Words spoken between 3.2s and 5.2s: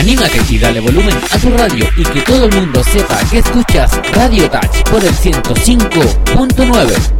que escuchas Radio Touch por el